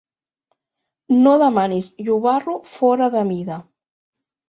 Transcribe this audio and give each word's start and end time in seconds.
No 1.27 1.35
demanis 1.45 1.91
llobarro 2.09 2.59
fora 2.73 3.15
de 3.19 3.27
mida. 3.33 3.63